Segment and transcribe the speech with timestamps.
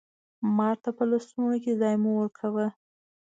[0.57, 2.67] مار ته په لستوڼي کي ځای مه ورکوه!